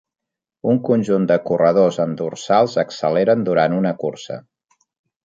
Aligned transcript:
Un 0.71 0.77
conjunt 0.85 1.27
de 1.31 1.35
corredors 1.49 1.99
amb 2.05 2.17
dorsals 2.21 2.79
acceleren 2.85 3.45
durant 3.51 3.77
una 3.81 3.93
cursa. 4.05 4.39